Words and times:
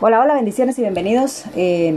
Hola, 0.00 0.20
hola, 0.20 0.34
bendiciones 0.34 0.76
y 0.78 0.80
bienvenidos. 0.80 1.44
Eh, 1.54 1.94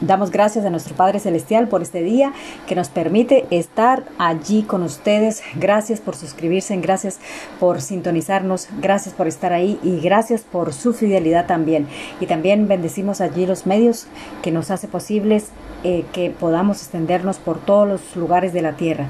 damos 0.00 0.30
gracias 0.30 0.64
a 0.64 0.70
nuestro 0.70 0.94
Padre 0.94 1.18
Celestial 1.18 1.66
por 1.66 1.82
este 1.82 2.00
día 2.00 2.32
que 2.68 2.76
nos 2.76 2.90
permite 2.90 3.44
estar 3.50 4.04
allí 4.18 4.62
con 4.62 4.84
ustedes. 4.84 5.42
Gracias 5.56 6.00
por 6.00 6.14
suscribirse, 6.14 6.76
gracias 6.76 7.18
por 7.58 7.82
sintonizarnos, 7.82 8.68
gracias 8.80 9.16
por 9.16 9.26
estar 9.26 9.52
ahí 9.52 9.80
y 9.82 9.98
gracias 9.98 10.42
por 10.42 10.72
su 10.72 10.92
fidelidad 10.92 11.46
también. 11.46 11.88
Y 12.20 12.26
también 12.26 12.68
bendecimos 12.68 13.20
allí 13.20 13.46
los 13.46 13.66
medios 13.66 14.06
que 14.42 14.52
nos 14.52 14.70
hace 14.70 14.86
posibles 14.86 15.48
eh, 15.82 16.04
que 16.12 16.30
podamos 16.30 16.82
extendernos 16.82 17.38
por 17.38 17.58
todos 17.58 17.88
los 17.88 18.14
lugares 18.14 18.52
de 18.52 18.62
la 18.62 18.74
tierra. 18.74 19.08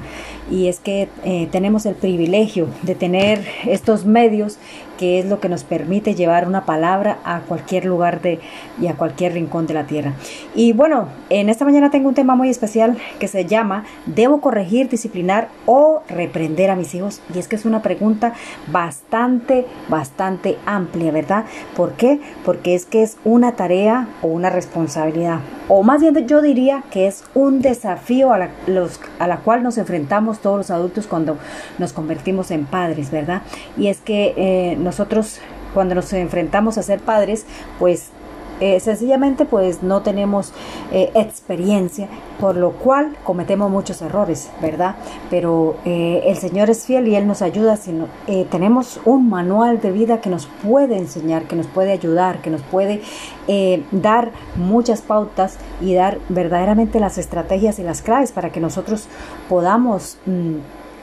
Y 0.51 0.67
es 0.67 0.79
que 0.79 1.09
eh, 1.23 1.47
tenemos 1.51 1.87
el 1.87 1.95
privilegio 1.95 2.67
de 2.83 2.93
tener 2.93 3.43
estos 3.65 4.05
medios 4.05 4.59
que 5.01 5.17
es 5.17 5.25
lo 5.25 5.39
que 5.39 5.49
nos 5.49 5.63
permite 5.63 6.13
llevar 6.13 6.47
una 6.47 6.63
palabra 6.63 7.17
a 7.23 7.39
cualquier 7.39 7.85
lugar 7.85 8.21
de, 8.21 8.39
y 8.79 8.85
a 8.85 8.93
cualquier 8.93 9.33
rincón 9.33 9.65
de 9.65 9.73
la 9.73 9.87
tierra. 9.87 10.13
Y 10.53 10.73
bueno, 10.73 11.07
en 11.31 11.49
esta 11.49 11.65
mañana 11.65 11.89
tengo 11.89 12.07
un 12.07 12.13
tema 12.13 12.35
muy 12.35 12.51
especial 12.51 12.95
que 13.17 13.27
se 13.27 13.47
llama 13.47 13.83
¿Debo 14.05 14.41
corregir, 14.41 14.89
disciplinar 14.89 15.47
o 15.65 16.03
reprender 16.07 16.69
a 16.69 16.75
mis 16.75 16.93
hijos? 16.93 17.19
Y 17.33 17.39
es 17.39 17.47
que 17.47 17.55
es 17.55 17.65
una 17.65 17.81
pregunta 17.81 18.33
bastante, 18.71 19.65
bastante 19.89 20.59
amplia, 20.67 21.11
¿verdad? 21.11 21.45
¿Por 21.75 21.93
qué? 21.93 22.19
Porque 22.45 22.75
es 22.75 22.85
que 22.85 23.01
es 23.01 23.17
una 23.23 23.53
tarea 23.53 24.07
o 24.21 24.27
una 24.27 24.51
responsabilidad. 24.51 25.39
O 25.67 25.81
más 25.81 26.01
bien 26.01 26.27
yo 26.27 26.43
diría 26.43 26.83
que 26.91 27.07
es 27.07 27.23
un 27.33 27.61
desafío 27.63 28.33
a 28.33 28.37
la, 28.37 28.49
los, 28.67 28.99
a 29.17 29.25
la 29.25 29.37
cual 29.37 29.63
nos 29.63 29.79
enfrentamos 29.79 30.40
todos 30.41 30.57
los 30.57 30.71
adultos 30.71 31.07
cuando 31.07 31.37
nos 31.77 31.93
convertimos 31.93 32.51
en 32.51 32.65
padres, 32.65 33.11
¿verdad? 33.11 33.43
Y 33.77 33.87
es 33.87 33.99
que 33.99 34.33
eh, 34.37 34.75
nosotros 34.77 35.39
cuando 35.73 35.95
nos 35.95 36.11
enfrentamos 36.13 36.77
a 36.77 36.83
ser 36.83 36.99
padres, 36.99 37.45
pues 37.79 38.09
eh, 38.61 38.79
sencillamente 38.79 39.45
pues 39.45 39.81
no 39.81 40.03
tenemos 40.03 40.53
eh, 40.91 41.11
experiencia, 41.15 42.07
por 42.39 42.55
lo 42.55 42.73
cual 42.73 43.17
cometemos 43.23 43.71
muchos 43.71 44.03
errores, 44.03 44.51
¿verdad? 44.61 44.95
Pero 45.31 45.77
eh, 45.83 46.21
el 46.27 46.37
Señor 46.37 46.69
es 46.69 46.85
fiel 46.85 47.07
y 47.07 47.15
Él 47.15 47.27
nos 47.27 47.41
ayuda. 47.41 47.75
Sino, 47.75 48.07
tenemos 48.51 48.99
un 49.03 49.29
manual 49.29 49.81
de 49.81 49.91
vida 49.91 50.21
que 50.21 50.29
nos 50.29 50.45
puede 50.45 50.97
enseñar, 50.97 51.43
que 51.45 51.55
nos 51.55 51.65
puede 51.65 51.91
ayudar, 51.91 52.41
que 52.41 52.51
nos 52.51 52.61
puede 52.61 53.01
dar 53.91 54.31
muchas 54.55 55.01
pautas 55.01 55.57
y 55.81 55.95
dar 55.95 56.19
verdaderamente 56.29 56.99
las 56.99 57.17
estrategias 57.17 57.79
y 57.79 57.83
las 57.83 58.01
claves 58.01 58.31
para 58.31 58.51
que 58.51 58.59
nosotros 58.59 59.07
podamos 59.49 60.19
mm, 60.25 60.57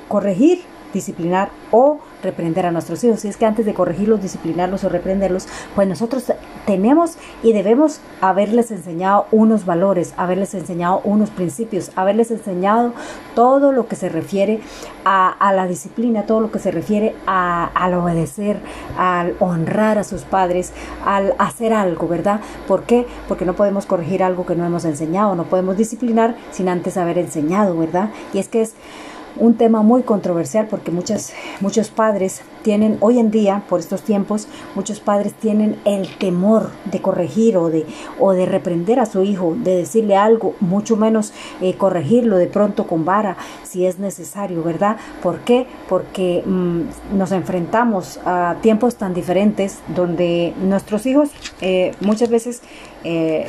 corregir 0.09 0.63
disciplinar 0.93 1.51
o 1.71 1.99
reprender 2.23 2.67
a 2.67 2.71
nuestros 2.71 3.03
hijos. 3.05 3.25
Y 3.25 3.29
es 3.29 3.37
que 3.37 3.47
antes 3.47 3.67
de 3.67 3.75
corregirlos, 3.75 4.23
disciplinarlos 4.23 4.85
o 4.85 4.89
reprenderlos, 4.89 5.47
pues 5.75 5.89
nosotros 5.89 6.25
tenemos 6.67 7.17
y 7.43 7.53
debemos 7.53 8.01
haberles 8.21 8.71
enseñado 8.71 9.27
unos 9.31 9.65
valores, 9.65 10.15
haberles 10.17 10.55
enseñado 10.55 11.01
unos 11.05 11.31
principios, 11.31 11.91
haberles 11.97 12.31
enseñado 12.31 12.93
todo 13.35 13.73
lo 13.73 13.89
que 13.89 13.97
se 13.97 14.09
refiere 14.09 14.61
a, 15.05 15.53
la 15.55 15.67
disciplina, 15.67 16.25
todo 16.25 16.41
lo 16.41 16.51
que 16.51 16.59
se 16.59 16.71
refiere 16.71 17.15
a, 17.27 17.71
al 17.75 17.95
obedecer, 17.95 18.59
al 18.99 19.35
honrar 19.41 19.99
a 19.99 20.05
sus 20.05 20.23
padres, 20.23 20.73
al 21.05 21.35
hacer 21.39 21.73
algo, 21.73 22.07
¿verdad? 22.09 22.41
¿Por 22.67 22.83
qué? 22.83 23.07
Porque 23.27 23.47
no 23.47 23.55
podemos 23.55 23.87
corregir 23.87 24.23
algo 24.23 24.45
que 24.45 24.55
no 24.55 24.67
hemos 24.67 24.85
enseñado, 24.85 25.35
no 25.35 25.45
podemos 25.45 25.77
disciplinar 25.77 26.37
sin 26.51 26.69
antes 26.69 26.97
haber 26.97 27.19
enseñado, 27.19 27.79
¿verdad? 27.79 28.11
Y 28.35 28.39
es 28.39 28.49
que 28.49 28.61
es 28.61 28.75
un 29.37 29.55
tema 29.55 29.83
muy 29.83 30.03
controversial 30.03 30.67
porque 30.69 30.91
muchas, 30.91 31.33
muchos 31.61 31.91
padres 31.91 32.43
tienen, 32.63 32.99
hoy 33.01 33.19
en 33.19 33.31
día, 33.31 33.63
por 33.69 33.81
estos 33.81 34.03
tiempos, 34.03 34.49
muchos 34.75 35.01
padres 35.01 35.33
tienen 35.35 35.79
el 35.85 36.09
temor 36.19 36.71
de 36.85 37.01
corregir 37.01 37.57
o 37.57 37.71
de, 37.71 37.87
o 38.19 38.33
de 38.33 38.47
reprender 38.47 39.01
a 39.01 39.07
su 39.07 39.23
hijo, 39.23 39.57
de 39.57 39.77
decirle 39.77 40.17
algo, 40.17 40.55
mucho 40.61 40.97
menos 40.97 41.33
eh, 41.61 41.75
corregirlo 41.77 42.37
de 42.37 42.47
pronto 42.47 42.87
con 42.87 43.05
vara 43.05 43.37
si 43.63 43.87
es 43.87 43.99
necesario, 43.99 44.63
¿verdad? 44.63 44.97
¿Por 45.23 45.41
qué? 45.41 45.67
Porque 45.89 46.43
mm, 46.45 47.17
nos 47.17 47.33
enfrentamos 47.33 48.19
a 48.25 48.57
tiempos 48.61 48.97
tan 48.97 49.15
diferentes 49.15 49.79
donde 49.95 50.55
nuestros 50.61 51.07
hijos 51.07 51.31
eh, 51.61 51.93
muchas 52.01 52.31
veces 52.31 52.63
eh, 53.05 53.47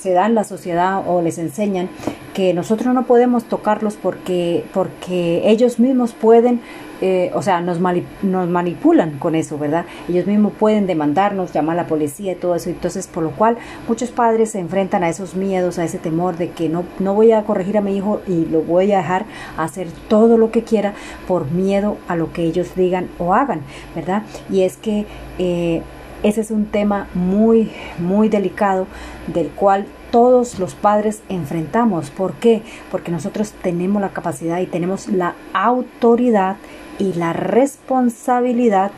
se 0.00 0.12
dan 0.12 0.34
la 0.34 0.44
sociedad 0.44 1.02
o 1.06 1.22
les 1.22 1.38
enseñan 1.38 1.88
que 2.34 2.54
nosotros 2.54 2.94
no 2.94 3.04
podemos 3.04 3.44
tocarlos 3.44 3.94
porque, 3.94 4.64
porque 4.72 5.42
ellos 5.44 5.78
mismos 5.78 6.12
pueden, 6.12 6.60
eh, 7.00 7.30
o 7.34 7.42
sea, 7.42 7.60
nos, 7.60 7.78
nos 7.78 8.48
manipulan 8.48 9.18
con 9.18 9.34
eso, 9.34 9.58
¿verdad? 9.58 9.84
Ellos 10.08 10.26
mismos 10.26 10.52
pueden 10.58 10.86
demandarnos, 10.86 11.52
llamar 11.52 11.78
a 11.78 11.82
la 11.82 11.88
policía 11.88 12.32
y 12.32 12.34
todo 12.36 12.54
eso. 12.54 12.70
Entonces, 12.70 13.06
por 13.06 13.22
lo 13.22 13.32
cual 13.32 13.58
muchos 13.86 14.10
padres 14.10 14.52
se 14.52 14.60
enfrentan 14.60 15.04
a 15.04 15.08
esos 15.08 15.34
miedos, 15.34 15.78
a 15.78 15.84
ese 15.84 15.98
temor 15.98 16.36
de 16.38 16.50
que 16.50 16.68
no, 16.68 16.84
no 16.98 17.14
voy 17.14 17.32
a 17.32 17.44
corregir 17.44 17.76
a 17.76 17.80
mi 17.82 17.96
hijo 17.96 18.22
y 18.26 18.46
lo 18.46 18.62
voy 18.62 18.92
a 18.92 18.98
dejar 18.98 19.26
hacer 19.58 19.88
todo 20.08 20.38
lo 20.38 20.50
que 20.50 20.62
quiera 20.62 20.94
por 21.28 21.50
miedo 21.50 21.98
a 22.08 22.16
lo 22.16 22.32
que 22.32 22.44
ellos 22.44 22.74
digan 22.74 23.08
o 23.18 23.34
hagan, 23.34 23.60
¿verdad? 23.94 24.22
Y 24.50 24.62
es 24.62 24.76
que... 24.76 25.06
Eh, 25.38 25.82
ese 26.22 26.40
es 26.40 26.52
un 26.52 26.66
tema 26.66 27.08
muy, 27.14 27.72
muy 27.98 28.28
delicado 28.28 28.86
del 29.26 29.48
cual 29.48 29.86
todos 30.12 30.60
los 30.60 30.74
padres 30.76 31.22
enfrentamos. 31.28 32.10
¿Por 32.10 32.34
qué? 32.34 32.62
Porque 32.92 33.10
nosotros 33.10 33.52
tenemos 33.62 34.00
la 34.00 34.10
capacidad 34.10 34.60
y 34.60 34.66
tenemos 34.66 35.08
la 35.08 35.34
autoridad 35.52 36.56
y 37.00 37.14
la 37.14 37.32
responsabilidad 37.32 38.92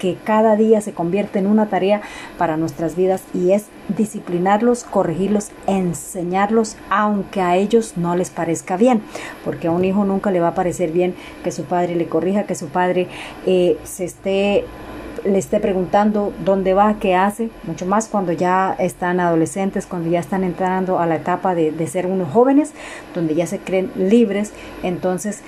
que 0.00 0.16
cada 0.22 0.56
día 0.56 0.80
se 0.80 0.92
convierte 0.92 1.38
en 1.38 1.46
una 1.46 1.66
tarea 1.66 2.02
para 2.36 2.56
nuestras 2.56 2.96
vidas 2.96 3.22
y 3.32 3.52
es 3.52 3.66
disciplinarlos, 3.96 4.84
corregirlos, 4.84 5.50
enseñarlos, 5.66 6.76
aunque 6.90 7.40
a 7.40 7.56
ellos 7.56 7.94
no 7.96 8.16
les 8.16 8.30
parezca 8.30 8.76
bien, 8.76 9.02
porque 9.44 9.68
a 9.68 9.70
un 9.70 9.84
hijo 9.84 10.04
nunca 10.04 10.30
le 10.30 10.40
va 10.40 10.48
a 10.48 10.54
parecer 10.54 10.90
bien 10.90 11.14
que 11.42 11.52
su 11.52 11.64
padre 11.64 11.94
le 11.94 12.06
corrija, 12.06 12.44
que 12.44 12.54
su 12.54 12.68
padre 12.68 13.08
eh, 13.46 13.78
se 13.84 14.04
esté 14.04 14.64
le 15.24 15.38
esté 15.38 15.58
preguntando 15.58 16.32
dónde 16.44 16.74
va, 16.74 16.96
qué 17.00 17.14
hace, 17.14 17.50
mucho 17.64 17.86
más 17.86 18.08
cuando 18.08 18.32
ya 18.32 18.74
están 18.78 19.20
adolescentes, 19.20 19.86
cuando 19.86 20.10
ya 20.10 20.20
están 20.20 20.44
entrando 20.44 20.98
a 20.98 21.06
la 21.06 21.16
etapa 21.16 21.54
de, 21.54 21.84
ser 21.86 22.06
unos 22.06 22.32
jóvenes, 22.32 22.72
donde 23.14 23.34
ya 23.34 23.46
se 23.46 23.58
creen 23.58 23.90
libres, 23.96 24.52
entonces 24.82 25.42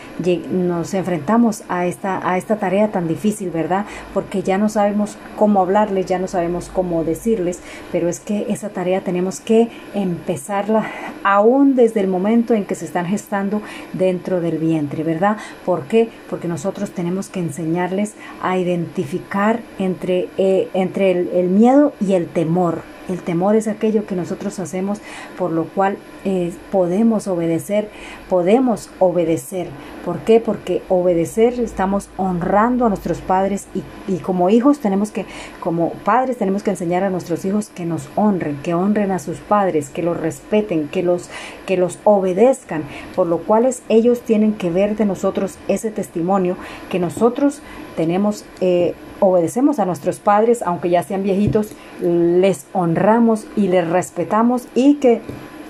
nos 0.51 0.95
enfrentamos 0.95 1.63
a 1.69 1.87
esta, 1.87 2.29
a 2.29 2.37
esta 2.37 2.57
tarea 2.57 2.91
tan 2.91 3.09
difícil, 3.09 3.51
¿verdad? 3.51 3.87
Porque 4.15 4.43
ya 4.43 4.59
no 4.59 4.69
sabemos 4.69 5.17
cómo 5.37 5.61
hablarles, 5.61 6.07
ya 6.07 6.19
no 6.19 6.29
sabemos 6.29 6.71
cómo 6.73 7.05
decirles, 7.05 7.61
pero 7.93 8.09
es 8.09 8.21
que 8.21 8.47
esa 8.49 8.71
tarea 8.71 9.01
tenemos 9.01 9.41
que 9.41 9.69
empezarla 9.95 10.87
aún 11.23 11.75
desde 11.75 12.01
el 12.01 12.09
momento 12.09 12.55
en 12.55 12.65
que 12.65 12.75
se 12.75 12.85
están 12.85 13.07
gestando 13.07 13.63
dentro 13.93 14.41
del 14.41 14.59
vientre, 14.59 15.03
¿verdad? 15.03 15.37
¿Por 15.65 15.85
qué? 15.85 16.09
Porque 16.31 16.49
nosotros 16.49 16.91
tenemos 16.91 17.29
que 17.29 17.41
enseñarles 17.41 18.15
a 18.43 18.59
identificar 18.59 19.61
entre, 19.79 20.29
eh, 20.39 20.69
entre 20.75 21.11
el, 21.11 21.49
miedo 21.49 21.93
y 22.01 22.15
el 22.15 22.27
temor. 22.27 22.83
El 23.09 23.21
temor 23.21 23.55
es 23.55 23.69
aquello 23.69 24.05
que 24.05 24.17
nosotros 24.17 24.59
hacemos 24.59 24.99
por 25.39 25.53
lo 25.53 25.67
cual 25.67 25.97
eh, 26.25 26.53
podemos 26.73 27.29
obedecer, 27.29 27.89
podemos 28.29 28.91
obedecer. 28.99 29.69
¿Por 30.05 30.19
qué? 30.21 30.41
Porque 30.41 30.83
obedecer 30.89 31.61
estamos 31.61 32.09
honrando 32.17 32.85
a 32.85 32.89
nuestros 32.89 33.21
padres 33.21 33.69
y, 33.75 33.85
y, 34.13 34.19
como 34.19 34.51
hijos 34.51 34.81
tenemos 34.81 35.13
que, 35.13 35.25
como 35.61 35.93
padres 36.05 36.37
tenemos 36.37 36.65
que 36.65 36.71
enseñar 36.71 37.05
a 37.05 37.11
nuestros 37.11 37.45
hijos 37.45 37.69
que 37.69 37.85
nos 37.85 38.09
honren, 38.17 38.57
que 38.63 38.75
honren 38.75 39.13
a 39.13 39.21
sus 39.21 39.39
padres, 39.39 39.89
que 39.89 40.03
los 40.03 40.17
respeten, 40.17 40.89
que 40.89 41.05
los, 41.05 41.31
que 41.65 41.77
los 41.77 42.01
obedezcan, 42.03 42.83
por 43.15 43.29
lo 43.29 43.39
cual 43.39 43.73
ellos 43.89 44.21
tienen 44.23 44.55
que 44.55 44.71
ver 44.71 44.97
de 44.97 45.05
nosotros 45.05 45.59
ese 45.69 45.91
testimonio 45.91 46.57
que 46.91 46.99
nosotros 46.99 47.63
tenemos 47.97 48.45
eh, 48.61 48.95
obedecemos 49.21 49.79
a 49.79 49.85
nuestros 49.85 50.19
padres, 50.19 50.63
aunque 50.63 50.91
ya 50.91 51.03
sean 51.03 51.23
viejitos, 51.23 51.73
les 52.01 52.67
honramos 52.73 53.47
y 53.57 53.69
les 53.69 53.89
respetamos 53.89 54.69
y 54.75 54.95
que 54.95 55.21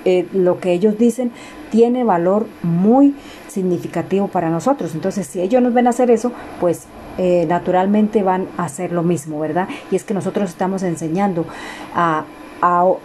eh, 0.05 0.27
lo 0.33 0.61
que 0.61 0.73
ellos 0.73 0.99
dicen 0.99 1.33
tiene 1.71 2.05
valor 2.05 2.47
muy 2.63 3.15
significativo 3.49 4.29
para 4.29 4.51
nosotros. 4.51 4.95
Entonces, 4.95 5.27
si 5.27 5.41
ellos 5.41 5.63
nos 5.63 5.75
ven 5.75 5.87
hacer 5.87 6.11
eso, 6.11 6.33
pues 6.61 6.87
eh, 7.19 7.45
naturalmente 7.49 8.23
van 8.23 8.47
a 8.57 8.65
hacer 8.65 8.93
lo 8.93 9.03
mismo, 9.03 9.41
¿verdad? 9.41 9.69
Y 9.91 9.97
es 9.97 10.05
que 10.05 10.15
nosotros 10.15 10.51
estamos 10.51 10.83
enseñando 10.83 11.45
a 11.95 12.25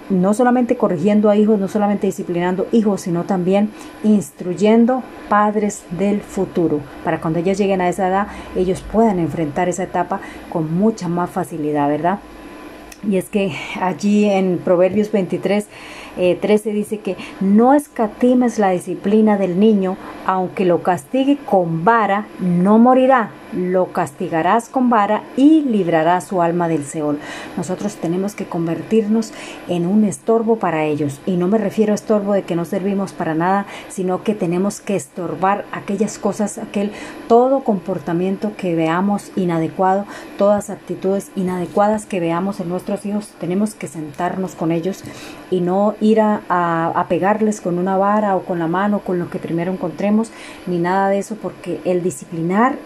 no 0.09 0.33
solamente 0.33 0.77
corrigiendo 0.77 1.29
a 1.29 1.35
hijos, 1.35 1.59
no 1.59 1.67
solamente 1.67 2.07
disciplinando 2.07 2.67
hijos, 2.71 3.01
sino 3.01 3.23
también 3.23 3.69
instruyendo 4.03 5.03
padres 5.29 5.83
del 5.91 6.21
futuro, 6.21 6.79
para 7.03 7.19
cuando 7.19 7.39
ellos 7.39 7.57
lleguen 7.57 7.81
a 7.81 7.89
esa 7.89 8.07
edad, 8.07 8.27
ellos 8.55 8.81
puedan 8.81 9.19
enfrentar 9.19 9.69
esa 9.69 9.83
etapa 9.83 10.21
con 10.49 10.73
mucha 10.77 11.07
más 11.07 11.29
facilidad, 11.29 11.87
¿verdad? 11.89 12.19
Y 13.07 13.17
es 13.17 13.29
que 13.29 13.51
allí 13.81 14.25
en 14.25 14.59
Proverbios 14.59 15.11
23 15.11 15.65
13 16.39 16.69
eh, 16.69 16.73
dice 16.73 16.99
que 16.99 17.17
no 17.39 17.73
escatimes 17.73 18.59
la 18.59 18.71
disciplina 18.71 19.37
del 19.37 19.59
niño, 19.59 19.97
aunque 20.25 20.65
lo 20.65 20.83
castigue 20.83 21.37
con 21.37 21.83
vara, 21.83 22.27
no 22.39 22.77
morirá 22.77 23.31
lo 23.53 23.91
castigarás 23.91 24.69
con 24.69 24.89
vara 24.89 25.23
y 25.37 25.61
librarás 25.61 26.25
su 26.25 26.41
alma 26.41 26.67
del 26.67 26.85
Seol. 26.85 27.19
Nosotros 27.57 27.95
tenemos 27.95 28.35
que 28.35 28.45
convertirnos 28.45 29.33
en 29.67 29.85
un 29.85 30.03
estorbo 30.03 30.57
para 30.57 30.85
ellos. 30.85 31.19
Y 31.25 31.37
no 31.37 31.47
me 31.47 31.57
refiero 31.57 31.91
a 31.91 31.95
estorbo 31.95 32.33
de 32.33 32.43
que 32.43 32.55
no 32.55 32.65
servimos 32.65 33.13
para 33.13 33.35
nada, 33.35 33.65
sino 33.89 34.23
que 34.23 34.35
tenemos 34.35 34.81
que 34.81 34.95
estorbar 34.95 35.65
aquellas 35.71 36.17
cosas, 36.17 36.57
aquel 36.57 36.91
todo 37.27 37.61
comportamiento 37.61 38.51
que 38.57 38.75
veamos 38.75 39.31
inadecuado, 39.35 40.05
todas 40.37 40.69
actitudes 40.69 41.31
inadecuadas 41.35 42.05
que 42.05 42.19
veamos 42.19 42.59
en 42.59 42.69
nuestros 42.69 43.05
hijos. 43.05 43.29
Tenemos 43.39 43.73
que 43.73 43.87
sentarnos 43.87 44.55
con 44.55 44.71
ellos 44.71 45.03
y 45.49 45.61
no 45.61 45.95
ir 46.01 46.21
a, 46.21 46.41
a 46.49 47.07
pegarles 47.07 47.61
con 47.61 47.77
una 47.77 47.97
vara 47.97 48.35
o 48.35 48.43
con 48.43 48.59
la 48.59 48.67
mano, 48.67 48.99
con 48.99 49.19
lo 49.19 49.29
que 49.29 49.39
primero 49.39 49.71
encontremos, 49.71 50.31
ni 50.67 50.79
nada 50.79 51.09
de 51.09 51.19
eso, 51.19 51.35
porque 51.35 51.79
el 51.85 52.03
disciplinar 52.03 52.77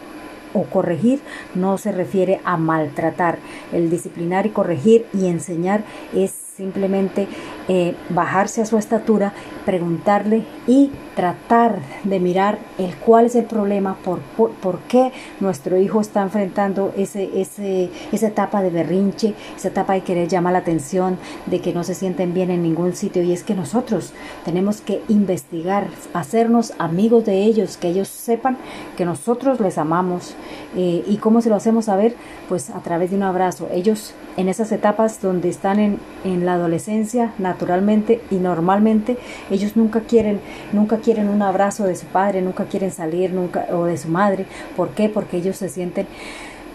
o 0.56 0.64
corregir 0.64 1.20
no 1.54 1.78
se 1.78 1.92
refiere 1.92 2.40
a 2.44 2.58
maltratar. 2.58 3.38
El 3.72 3.90
disciplinar 3.90 4.48
y 4.48 4.50
corregir 4.50 5.06
y 5.14 5.28
enseñar 5.28 5.84
es 6.16 6.32
simplemente 6.32 7.28
eh, 7.68 7.96
bajarse 8.10 8.62
a 8.62 8.66
su 8.66 8.78
estatura, 8.78 9.34
preguntarle 9.66 10.46
y 10.68 10.92
tratar 11.16 11.80
de 12.04 12.20
mirar 12.20 12.60
el 12.78 12.96
cuál 12.96 13.26
es 13.26 13.36
el 13.36 13.46
problema, 13.46 13.96
por, 14.04 14.20
por, 14.20 14.80
qué 14.82 15.12
nuestro 15.40 15.78
hijo 15.78 16.02
está 16.02 16.22
enfrentando 16.22 16.94
ese, 16.98 17.30
ese, 17.40 17.90
esa 18.12 18.28
etapa 18.28 18.62
de 18.62 18.70
berrinche, 18.70 19.34
esa 19.56 19.70
etapa 19.70 19.94
de 19.94 20.02
querer 20.02 20.28
llamar 20.28 20.54
la 20.54 20.60
atención, 20.60 21.18
de 21.46 21.62
que 21.62 21.74
no 21.74 21.84
se 21.84 21.96
sienten 21.96 22.34
bien 22.34 22.52
en 22.52 22.62
ningún 22.62 22.94
sitio. 22.94 23.24
Y 23.24 23.32
es 23.32 23.44
que 23.44 23.56
nosotros 23.56 24.14
tenemos 24.44 24.82
que 24.82 25.02
investigar, 25.08 25.88
hacernos 26.14 26.74
amigos 26.78 27.26
de 27.26 27.44
ellos, 27.44 27.78
que 27.78 27.88
ellos 27.88 28.10
sepan 28.10 28.58
que 28.98 29.06
nosotros 29.06 29.60
les 29.60 29.78
amamos. 29.78 30.36
Eh, 30.76 31.04
¿Y 31.08 31.18
cómo 31.18 31.42
se 31.42 31.50
lo 31.50 31.56
hacemos 31.56 31.86
saber? 31.86 32.16
Pues 32.50 32.70
a 32.70 32.82
través 32.82 33.12
de 33.12 33.16
un 33.16 33.24
abrazo. 33.24 33.70
Ellos 33.72 34.14
en 34.38 34.50
esas 34.50 34.72
etapas 34.72 35.22
donde 35.22 35.50
están 35.50 35.80
en, 35.80 36.00
en 36.26 36.46
la 36.46 36.56
adolescencia, 36.56 37.34
naturalmente 37.56 38.22
y 38.30 38.36
normalmente, 38.36 39.18
ellos 39.50 39.78
nunca 39.78 40.02
quieren, 40.02 40.42
nunca 40.74 40.98
quieren 40.98 41.30
un 41.30 41.42
abrazo 41.42 41.86
de 41.86 41.96
su 41.96 42.06
padre, 42.06 42.42
nunca 42.42 42.66
quieren 42.66 42.92
salir, 42.92 43.32
nunca, 43.32 43.68
o 43.72 43.86
de 43.86 43.98
su 43.98 44.10
madre. 44.10 44.46
¿Por 44.76 44.90
qué? 44.90 45.08
Porque 45.08 45.38
ellos 45.38 45.56
se 45.56 45.70
sienten 45.70 46.06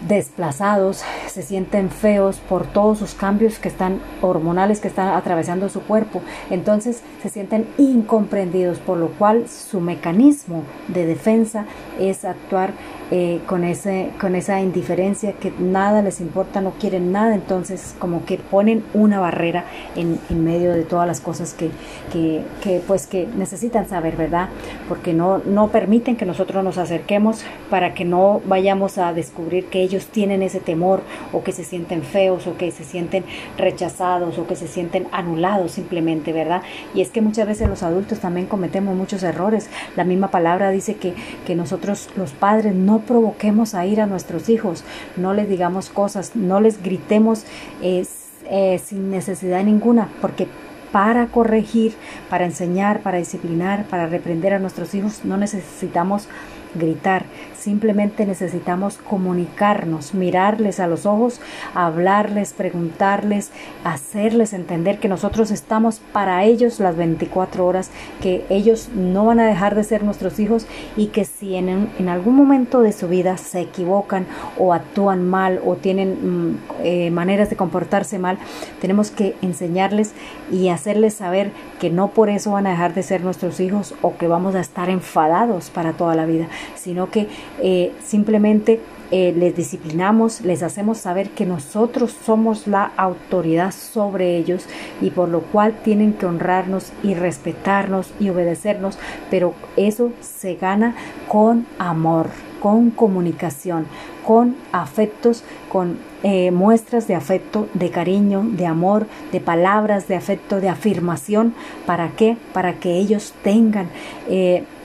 desplazados, 0.07 1.03
se 1.29 1.43
sienten 1.43 1.91
feos 1.91 2.39
por 2.39 2.67
todos 2.67 2.99
sus 2.99 3.15
cambios 3.15 3.59
que 3.59 3.69
están 3.69 4.01
hormonales 4.23 4.81
que 4.81 4.89
están 4.89 5.09
atravesando 5.09 5.69
su 5.69 5.83
cuerpo. 5.83 6.23
Entonces 6.51 7.03
se 7.23 7.29
sienten 7.29 7.67
incomprendidos, 7.79 8.79
por 8.79 8.99
lo 8.99 9.09
cual 9.09 9.49
su 9.49 9.81
mecanismo 9.81 10.65
de 10.89 11.07
defensa 11.07 11.67
es 11.99 12.25
actuar 12.25 12.73
eh, 13.13 13.41
con, 13.47 13.65
ese, 13.65 14.11
con 14.21 14.37
esa 14.37 14.61
indiferencia 14.61 15.33
que 15.33 15.53
nada 15.59 16.01
les 16.01 16.21
importa, 16.21 16.61
no 16.61 16.71
quieren 16.79 17.11
nada, 17.11 17.35
entonces 17.35 17.97
como 17.99 18.25
que 18.25 18.39
ponen 18.39 18.85
una 18.95 19.19
barrera 19.19 19.65
en, 19.97 20.21
en 20.31 20.45
medio 20.45 20.73
de 20.73 20.85
todas 20.85 21.09
las 21.09 21.21
cosas 21.21 21.53
que, 21.53 21.71
que, 22.13 22.45
que, 22.63 22.81
pues 22.87 23.09
que 23.09 23.27
necesitan 23.27 23.89
saber, 23.89 24.15
¿verdad? 24.17 24.49
Porque 24.89 25.13
no, 25.13 25.39
no 25.39 25.69
permiten 25.69 26.15
que 26.15 26.25
nosotros 26.25 26.63
nos 26.63 26.79
acerquemos 26.79 27.43
para 27.69 27.95
que 27.95 28.05
no 28.05 28.43
vayamos 28.47 28.97
a 28.97 29.13
descubrir 29.13 29.67
que 29.67 29.83
ellos 29.91 30.07
tienen 30.07 30.43
ese 30.43 30.61
temor 30.61 31.03
o 31.33 31.43
que 31.43 31.53
se 31.53 31.65
sienten 31.65 32.03
feos 32.03 32.47
o 32.47 32.57
que 32.57 32.71
se 32.71 32.85
sienten 32.85 33.25
rechazados 33.59 34.39
o 34.39 34.47
que 34.47 34.57
se 34.57 34.69
sienten 34.69 35.09
anulados 35.13 35.73
simplemente, 35.73 36.33
¿verdad? 36.33 36.63
Y 36.95 37.01
es 37.01 37.11
que 37.11 37.21
muchas 37.21 37.47
veces 37.47 37.69
los 37.69 37.83
adultos 37.83 38.21
también 38.21 38.47
cometemos 38.47 38.97
muchos 38.97 39.23
errores. 39.23 39.69
La 39.97 40.05
misma 40.05 40.31
palabra 40.31 40.71
dice 40.71 40.95
que, 40.95 41.15
que 41.47 41.55
nosotros 41.55 42.09
los 42.17 42.33
padres 42.33 42.75
no 42.75 43.01
provoquemos 43.01 43.75
a 43.75 43.85
ir 43.85 44.01
a 44.01 44.07
nuestros 44.07 44.49
hijos, 44.49 44.85
no 45.17 45.35
les 45.35 45.49
digamos 45.49 45.91
cosas, 45.91 46.37
no 46.37 46.61
les 46.61 46.83
gritemos 46.83 47.45
eh, 47.83 48.07
eh, 48.49 48.81
sin 48.85 49.11
necesidad 49.11 49.63
ninguna, 49.65 50.09
porque 50.21 50.47
para 50.93 51.27
corregir, 51.27 51.95
para 52.29 52.45
enseñar, 52.45 53.01
para 53.01 53.19
disciplinar, 53.19 53.85
para 53.85 54.07
reprender 54.07 54.55
a 54.55 54.59
nuestros 54.59 54.95
hijos, 54.95 55.25
no 55.25 55.37
necesitamos 55.37 56.29
gritar, 56.75 57.25
simplemente 57.59 58.27
necesitamos 58.27 58.97
comunicarnos, 58.97 60.15
mirarles 60.15 60.81
a 60.81 60.87
los 60.87 61.07
ojos, 61.07 61.41
hablarles, 61.75 62.53
preguntarles, 62.53 63.51
hacerles 63.85 64.53
entender 64.53 64.99
que 64.99 65.09
nosotros 65.09 65.51
estamos 65.51 66.01
para 66.13 66.45
ellos 66.45 66.81
las 66.81 66.97
24 66.97 67.67
horas, 67.67 67.91
que 68.21 68.45
ellos 68.49 68.89
no 68.95 69.27
van 69.27 69.41
a 69.41 69.47
dejar 69.47 69.75
de 69.75 69.85
ser 69.85 70.03
nuestros 70.03 70.39
hijos 70.39 70.67
y 70.97 71.09
que 71.09 71.25
si 71.25 71.57
en, 71.57 71.91
algún 72.09 72.35
momento 72.35 72.81
de 72.81 72.93
su 72.93 73.09
vida 73.09 73.37
se 73.37 73.61
equivocan 73.61 74.27
o 74.59 74.73
actúan 74.73 75.29
mal 75.29 75.61
o 75.65 75.77
tienen 75.77 76.51
mm, 76.51 76.59
eh, 76.83 77.11
maneras 77.11 77.51
de 77.51 77.57
comportarse 77.57 78.19
mal, 78.19 78.39
tenemos 78.81 79.11
que 79.11 79.37
enseñarles 79.43 80.13
y 80.51 80.69
hacerles 80.69 81.15
saber 81.15 81.53
que 81.79 81.91
no 81.91 82.09
por 82.09 82.29
eso 82.29 82.53
van 82.53 82.67
a 82.67 82.71
dejar 82.71 82.95
de 82.95 83.03
ser 83.03 83.23
nuestros 83.23 83.61
hijos 83.61 83.95
o 84.03 84.17
que 84.17 84.27
vamos 84.27 84.55
a 84.55 84.61
estar 84.61 84.89
enfadados 84.91 85.71
para 85.71 85.93
toda 85.93 86.15
la 86.15 86.27
vida, 86.27 86.49
sino 86.75 87.11
que 87.11 87.29
eh, 87.63 87.93
simplemente 88.05 88.81
eh, 89.13 89.35
les 89.37 89.57
disciplinamos, 89.57 90.43
les 90.43 90.63
hacemos 90.63 90.99
saber 90.99 91.31
que 91.31 91.45
nosotros 91.45 92.17
somos 92.25 92.69
la 92.69 92.93
autoridad 92.97 93.73
sobre 93.73 94.37
ellos 94.37 94.67
y 95.01 95.11
por 95.11 95.29
lo 95.29 95.41
cual 95.41 95.75
tienen 95.83 96.13
que 96.13 96.27
honrarnos 96.27 96.93
y 97.03 97.15
respetarnos 97.15 98.13
y 98.21 98.29
obedecernos, 98.29 98.99
pero 99.29 99.55
eso 99.77 100.13
se 100.21 100.55
gana 100.55 100.95
con 101.27 101.67
amor, 101.81 102.29
con 102.61 102.91
comunicación, 102.91 103.87
con 104.25 104.55
afectos, 104.71 105.43
con 105.69 105.99
eh, 106.23 106.53
muestras 106.53 107.09
de 107.09 107.17
afecto, 107.17 107.67
de 107.75 107.91
cariño, 107.91 108.45
de 108.45 108.67
amor, 108.67 109.07
de 109.33 109.41
palabras 109.41 110.07
de 110.07 110.15
afecto, 110.15 110.61
de 110.61 110.69
afirmación. 110.69 111.53
¿Para 111.85 112.11
qué? 112.11 112.37
Para 112.53 112.75
que 112.75 112.97
ellos 112.99 113.35
tengan 113.43 113.89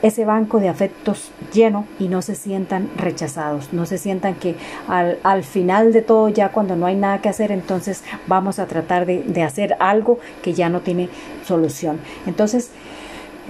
ese 0.06 0.24
banco 0.24 0.60
de 0.60 0.70
afectos 0.70 1.32
lleno 1.52 1.86
y 2.00 2.08
no 2.10 2.22
se 2.22 2.36
sientan 2.36 2.90
rechazados, 2.96 3.74
no 3.74 3.88
se 3.88 3.98
sientan 3.98 4.36
que 4.36 4.56
al, 4.88 5.18
al, 5.24 5.44
final 5.44 5.94
de 5.94 6.04
todo, 6.04 6.30
ya 6.30 6.50
cuando 6.50 6.76
no 6.76 6.86
hay 6.86 6.96
nada 6.96 7.22
que 7.22 7.30
hacer, 7.30 7.52
entonces 7.52 8.04
vamos 8.28 8.60
a 8.60 8.68
tratar 8.68 9.08
de, 9.08 9.24
de 9.24 9.42
hacer 9.42 9.76
algo 9.80 10.20
que 10.44 10.54
ya 10.54 10.70
no 10.70 10.82
tiene 10.82 11.10
solución. 11.44 12.00
Entonces, 12.28 12.70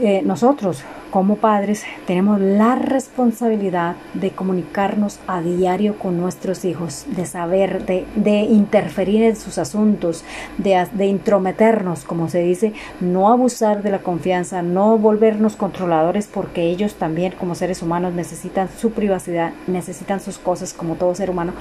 eh, 0.01 0.21
nosotros 0.23 0.83
como 1.11 1.37
padres 1.37 1.83
tenemos 2.07 2.39
la 2.39 2.75
responsabilidad 2.75 3.95
de 4.13 4.31
comunicarnos 4.31 5.19
a 5.27 5.41
diario 5.41 5.97
con 5.97 6.19
nuestros 6.19 6.65
hijos, 6.65 7.05
de 7.07 7.25
saber, 7.25 7.85
de, 7.85 8.41
interferir 8.41 9.23
en 9.23 9.35
sus 9.35 9.57
asuntos, 9.57 10.23
de, 10.57 10.87
de, 10.93 11.05
intrometernos, 11.05 12.03
como 12.03 12.29
se 12.29 12.39
dice, 12.39 12.73
no 12.99 13.31
abusar 13.31 13.83
de 13.83 13.91
la 13.91 13.99
confianza, 13.99 14.61
no 14.61 14.97
volvernos 14.97 15.55
controladores, 15.55 16.27
porque 16.27 16.63
ellos 16.63 16.95
también 16.95 17.33
como 17.39 17.55
seres 17.55 17.81
humanos 17.81 18.13
necesitan 18.13 18.69
su 18.77 18.91
privacidad, 18.91 19.51
necesitan 19.67 20.19
sus 20.19 20.37
cosas 20.37 20.73
como 20.73 20.95
todo 20.95 21.15
ser 21.15 21.29
humano, 21.29 21.53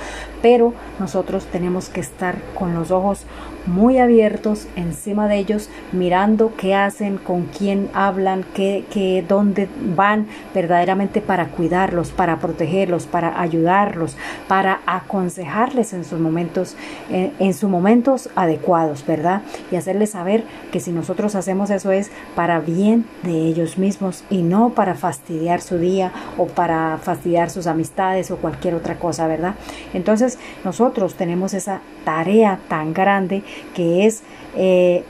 pero 0.43 0.75
nosotros 0.99 1.47
tenemos 1.47 1.89
que 1.89 2.01
estar 2.01 2.37
con 2.55 2.75
los 2.75 2.91
ojos 2.91 3.25
muy 3.67 3.99
abiertos 3.99 4.67
encima 4.77 5.29
de 5.29 5.39
ellos, 5.39 5.71
mirando 5.93 6.53
qué 6.57 6.75
hacen, 6.75 7.19
con 7.19 7.45
quién 7.47 7.89
hablan, 7.95 8.45
qué, 8.55 8.85
qué, 8.91 9.25
dónde 9.27 9.69
van 9.97 10.27
verdaderamente 10.55 11.21
para 11.21 11.49
cuidarlos, 11.49 12.11
para 12.11 12.39
protegerlos, 12.39 13.07
para 13.07 13.41
ayudarlos, 13.41 14.17
para 14.49 14.81
aconsejarles 14.87 15.93
en 15.93 16.05
sus 16.05 16.21
momentos, 16.21 16.77
en, 17.11 17.33
en 17.39 17.55
sus 17.55 17.71
momentos 17.71 18.31
adecuados, 18.35 19.05
¿verdad? 19.07 19.43
Y 19.71 19.77
hacerles 19.77 20.11
saber 20.11 20.45
que 20.71 20.81
si 20.81 20.93
nosotros 20.93 21.35
hacemos 21.35 21.71
eso 21.71 21.93
es 21.93 22.11
para 22.35 22.61
bien 22.61 23.07
de 23.23 23.47
ellos 23.47 23.79
mismos 23.79 24.25
y 24.31 24.43
no 24.43 24.71
para 24.71 24.95
fastidiar 24.95 25.61
su 25.61 25.79
día 25.79 26.13
o 26.37 26.47
para 26.47 26.99
fastidiar 26.99 27.51
sus 27.51 27.67
amistades 27.67 28.31
o 28.31 28.37
cualquier 28.37 28.75
otra 28.75 28.97
cosa, 28.97 29.27
¿verdad? 29.27 29.55
Entonces 29.93 30.39
nosotros 30.65 31.15
tenemos 31.15 31.55
esa 31.55 31.81
tarea 32.05 32.59
tan 32.69 32.93
grande 32.93 33.43
que 33.75 34.07
es 34.07 34.23
eh, 34.57 35.05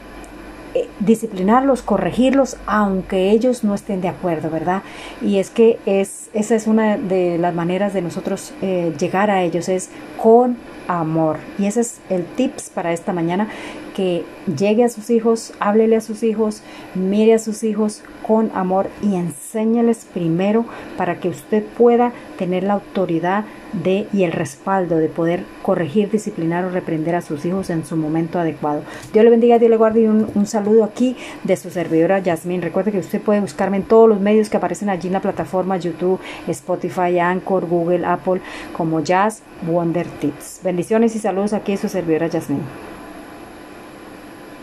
eh, 0.75 0.89
disciplinarlos, 0.99 1.83
corregirlos, 1.83 2.57
aunque 2.67 3.31
ellos 3.31 3.63
no 3.63 3.75
estén 3.75 4.01
de 4.01 4.09
acuerdo, 4.09 4.51
¿verdad? 4.51 4.83
Y 5.23 5.39
es 5.39 5.51
que 5.51 5.79
es, 5.87 6.31
esa 6.35 6.57
es 6.57 6.67
una 6.67 6.97
de 6.97 7.39
las 7.39 7.55
maneras 7.55 7.95
de 7.95 8.03
nosotros 8.03 8.53
eh, 8.61 8.93
llegar 8.99 9.31
a 9.31 9.43
ellos, 9.43 9.69
es 9.69 9.91
con 10.21 10.57
amor. 10.89 11.39
Y 11.61 11.67
ese 11.67 11.83
es 11.83 12.01
el 12.11 12.25
tips 12.25 12.71
para 12.71 12.93
esta 12.93 13.13
mañana, 13.13 13.49
que 13.95 14.25
llegue 14.59 14.85
a 14.85 14.89
sus 14.89 15.09
hijos, 15.11 15.53
háblele 15.61 15.97
a 15.97 16.01
sus 16.01 16.23
hijos, 16.23 16.63
mire 16.95 17.35
a 17.35 17.39
sus 17.39 17.63
hijos 17.63 18.03
con 18.27 18.51
amor 18.55 18.89
y 19.03 19.15
enséñales 19.15 20.07
primero 20.13 20.65
para 20.97 21.21
que 21.21 21.29
usted 21.29 21.63
pueda 21.63 22.13
tener 22.39 22.65
la 22.65 22.75
autoridad 22.75 23.45
de 23.73 24.07
y 24.13 24.23
el 24.23 24.33
respaldo 24.33 24.97
de 24.97 25.09
poder 25.09 25.45
corregir, 25.63 26.11
disciplinar 26.11 26.65
o 26.65 26.71
reprender 26.71 27.15
a 27.15 27.23
sus 27.23 27.45
hijos 27.45 27.71
en 27.71 27.85
su 27.85 27.97
momento 27.97 28.39
adecuado. 28.39 28.83
Dios 29.13 29.25
le 29.25 29.31
bendiga, 29.31 29.59
Dios 29.59 29.71
le 29.71 29.77
guarde 29.77 30.03
y 30.03 30.07
un, 30.07 30.29
un 30.35 30.47
saludo 30.47 30.85
aquí 30.85 31.17
de 31.45 31.57
su 31.57 31.71
servidora 31.71 32.19
Yasmin. 32.19 32.63
Recuerde 32.63 32.93
que 32.93 32.99
usted 32.99 33.21
puede 33.21 33.41
buscarme 33.41 33.79
en 33.79 33.83
todos 33.85 34.09
los 34.09 34.21
medios 34.21 34.49
que 34.49 34.57
aparecen 34.57 34.91
allí 34.91 35.09
en 35.09 35.15
la 35.15 35.21
plataforma 35.21 35.77
YouTube, 35.77 36.21
Spotify, 36.49 37.19
Anchor, 37.19 37.67
Google, 37.67 38.05
Apple 38.07 38.41
como 38.77 39.01
Jazz 39.01 39.43
Wonder 39.67 40.07
Tips. 40.07 40.61
Bendiciones 40.63 41.15
y 41.17 41.19
saludos 41.19 41.53
aquí 41.53 41.73
de 41.73 41.79
su 41.79 41.89
servidora 41.89 42.29
Yasmin. 42.29 42.94